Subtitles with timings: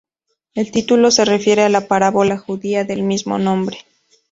[0.55, 3.77] El título se refiere a la parábola judía del mismo nombre.